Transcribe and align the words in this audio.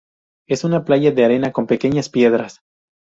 Es 0.49 0.63
una 0.63 0.83
playa 0.83 1.11
de 1.11 1.23
arena 1.25 1.51
con 1.51 1.67
pequeñas 1.67 2.09
piedras. 2.09 2.63